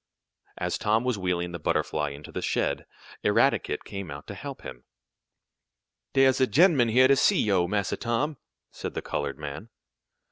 [0.57, 2.87] As Tom was wheeling the Butterfly into the shed,
[3.21, 4.83] Eradicate came out to help him.
[6.13, 8.37] "Dere's a gen'man here to see yo', Massa Tom,"
[8.71, 9.69] said the colored man.